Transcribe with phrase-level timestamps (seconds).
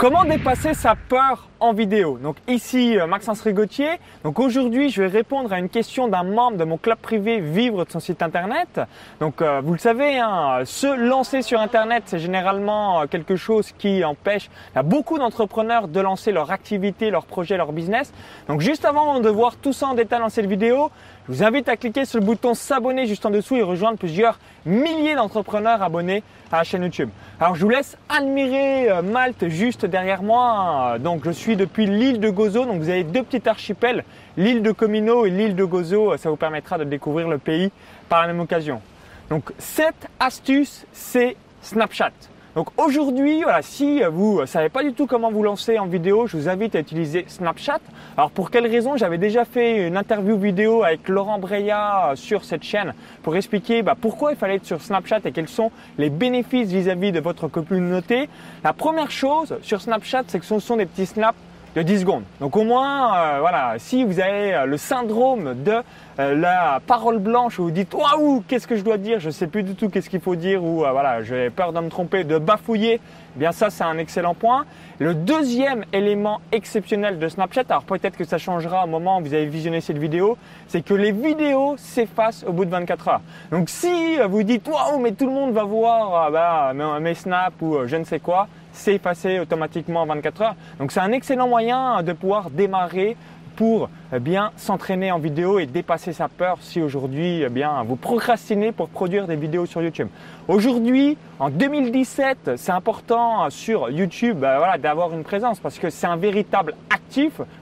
[0.00, 2.16] Comment dépasser sa peur en vidéo?
[2.16, 4.00] Donc ici euh, Maxence Rigotier.
[4.24, 7.84] Donc aujourd'hui, je vais répondre à une question d'un membre de mon club privé Vivre
[7.84, 8.80] de son site internet.
[9.20, 13.72] Donc euh, vous le savez, hein, se lancer sur internet, c'est généralement euh, quelque chose
[13.76, 14.48] qui empêche
[14.84, 18.10] beaucoup d'entrepreneurs de lancer leur activité, leur projet, leur business.
[18.48, 20.90] Donc juste avant de voir tout ça en détail dans cette vidéo,
[21.28, 24.38] je vous invite à cliquer sur le bouton s'abonner juste en dessous et rejoindre plusieurs
[24.64, 27.10] milliers d'entrepreneurs abonnés à la chaîne YouTube.
[27.38, 30.96] Alors je vous laisse admirer Malte juste derrière moi.
[30.98, 32.64] Donc je suis depuis l'île de Gozo.
[32.64, 34.04] Donc vous avez deux petits archipels,
[34.36, 36.16] l'île de Comino et l'île de Gozo.
[36.16, 37.70] Ça vous permettra de découvrir le pays
[38.08, 38.80] par la même occasion.
[39.28, 42.12] Donc cette astuce, c'est Snapchat.
[42.60, 46.26] Donc aujourd'hui, voilà, si vous ne savez pas du tout comment vous lancer en vidéo,
[46.26, 47.78] je vous invite à utiliser Snapchat.
[48.18, 48.98] Alors pour quelle raison?
[48.98, 52.92] J'avais déjà fait une interview vidéo avec Laurent Breya sur cette chaîne
[53.22, 57.12] pour expliquer bah, pourquoi il fallait être sur Snapchat et quels sont les bénéfices vis-à-vis
[57.12, 58.28] de votre communauté.
[58.62, 61.38] La première chose sur Snapchat, c'est que ce sont des petits snaps
[61.76, 62.24] de 10 secondes.
[62.40, 65.76] Donc au moins, euh, voilà, si vous avez euh, le syndrome de
[66.20, 69.46] euh, la parole blanche où vous dites waouh, qu'est-ce que je dois dire, je sais
[69.46, 72.36] plus du tout qu'est-ce qu'il faut dire ou voilà, j'ai peur de me tromper, de
[72.36, 73.00] bafouiller,
[73.36, 74.66] eh bien ça c'est un excellent point.
[74.98, 79.32] Le deuxième élément exceptionnel de Snapchat, alors peut-être que ça changera au moment où vous
[79.32, 80.36] avez visionné cette vidéo,
[80.68, 83.20] c'est que les vidéos s'effacent au bout de 24 heures.
[83.50, 87.86] Donc si vous dites waouh, mais tout le monde va voir bah, mes snaps ou
[87.86, 90.56] je ne sais quoi, c'est effacé automatiquement en 24 heures.
[90.78, 93.16] Donc c'est un excellent moyen de pouvoir démarrer
[93.60, 97.94] pour eh bien s'entraîner en vidéo et dépasser sa peur si aujourd'hui eh bien vous
[97.94, 100.08] procrastinez pour produire des vidéos sur YouTube.
[100.48, 106.06] Aujourd'hui, en 2017, c'est important sur YouTube bah, voilà, d'avoir une présence parce que c'est
[106.06, 106.74] un véritable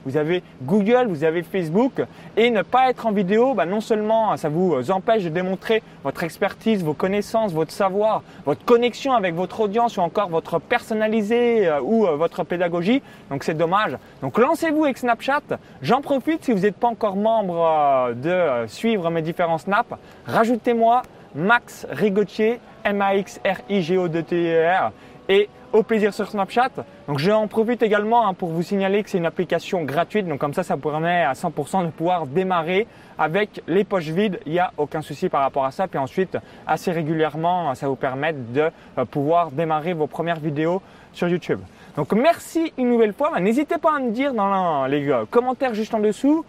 [0.05, 2.03] Vous avez Google, vous avez Facebook
[2.37, 6.23] et ne pas être en vidéo, bah, non seulement ça vous empêche de démontrer votre
[6.23, 11.81] expertise, vos connaissances, votre savoir, votre connexion avec votre audience ou encore votre personnalisé euh,
[11.81, 13.01] ou euh, votre pédagogie.
[13.31, 13.97] Donc c'est dommage.
[14.21, 15.41] Donc lancez-vous avec Snapchat.
[15.81, 19.95] J'en profite si vous n'êtes pas encore membre euh, de suivre mes différents snaps.
[20.25, 21.01] Rajoutez-moi
[21.35, 24.91] Max Rigotier, M-A-X-R-I-G-O-D-T-E-R.
[25.29, 26.71] Et au plaisir sur Snapchat.
[27.07, 30.27] Donc j'en profite également hein, pour vous signaler que c'est une application gratuite.
[30.27, 34.39] Donc comme ça, ça permet à 100% de pouvoir démarrer avec les poches vides.
[34.45, 35.87] Il n'y a aucun souci par rapport à ça.
[35.87, 40.81] Puis ensuite, assez régulièrement, ça vous permet de euh, pouvoir démarrer vos premières vidéos
[41.13, 41.59] sur YouTube.
[41.95, 43.39] Donc merci une nouvelle fois.
[43.39, 46.43] N'hésitez pas à me dire dans les euh, commentaires juste en dessous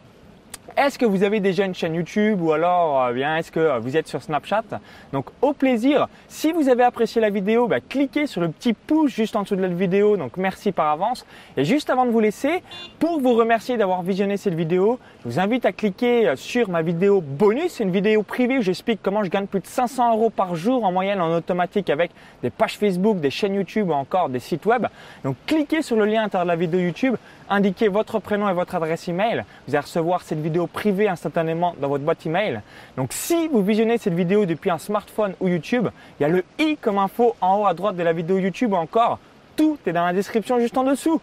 [0.77, 3.79] est-ce que vous avez déjà une chaîne YouTube ou alors euh, bien est-ce que euh,
[3.79, 4.65] vous êtes sur Snapchat?
[5.13, 6.09] Donc au plaisir.
[6.29, 9.57] Si vous avez apprécié la vidéo, bah, cliquez sur le petit pouce juste en dessous
[9.57, 10.17] de la vidéo.
[10.17, 11.27] Donc merci par avance.
[11.57, 12.63] Et juste avant de vous laisser,
[12.99, 16.83] pour vous remercier d'avoir visionné cette vidéo, je vous invite à cliquer euh, sur ma
[16.83, 17.73] vidéo bonus.
[17.73, 20.85] C'est une vidéo privée où j'explique comment je gagne plus de 500 euros par jour
[20.85, 22.11] en moyenne en automatique avec
[22.43, 24.87] des pages Facebook, des chaînes YouTube ou encore des sites web.
[25.25, 27.17] Donc cliquez sur le lien à l'intérieur de la vidéo YouTube,
[27.49, 29.45] indiquez votre prénom et votre adresse email.
[29.67, 32.61] Vous allez recevoir cette vidéo privé instantanément dans votre boîte email.
[32.97, 35.89] Donc si vous visionnez cette vidéo depuis un smartphone ou YouTube,
[36.19, 38.73] il y a le i comme info en haut à droite de la vidéo YouTube
[38.73, 39.19] ou encore
[39.57, 41.21] tout est dans la description juste en dessous.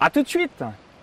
[0.00, 0.62] À tout de suite